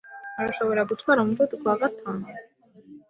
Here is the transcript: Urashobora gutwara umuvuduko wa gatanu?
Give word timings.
Urashobora 0.39 0.87
gutwara 0.89 1.19
umuvuduko 1.21 1.65
wa 1.69 1.77
gatanu? 1.83 2.25